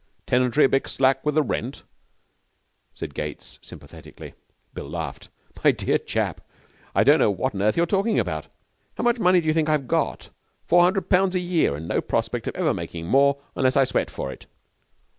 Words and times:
'Tenantry 0.25 0.63
a 0.65 0.69
bit 0.69 0.87
slack 0.87 1.23
with 1.23 1.35
the 1.35 1.43
rent?' 1.43 1.83
said 2.95 3.13
Gates 3.13 3.59
sympathetically. 3.61 4.33
Bill 4.73 4.89
laughed. 4.89 5.29
'My 5.63 5.71
dear 5.71 5.99
chap, 5.99 6.41
I 6.95 7.03
don't 7.03 7.19
know 7.19 7.29
what 7.29 7.53
on 7.53 7.61
earth 7.61 7.77
you're 7.77 7.85
talking 7.85 8.19
about. 8.19 8.47
How 8.97 9.03
much 9.03 9.19
money 9.19 9.41
do 9.41 9.47
you 9.47 9.53
think 9.53 9.69
I've 9.69 9.87
got? 9.87 10.31
Four 10.65 10.81
hundred 10.81 11.07
pounds 11.11 11.35
a 11.35 11.39
year, 11.39 11.75
and 11.75 11.87
no 11.87 12.01
prospect 12.01 12.47
of 12.47 12.55
ever 12.55 12.73
making 12.73 13.05
more 13.09 13.43
unless 13.55 13.77
I 13.77 13.83
sweat 13.83 14.09
for 14.09 14.31
it.' 14.31 14.47